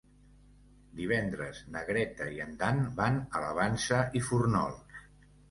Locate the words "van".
3.01-3.21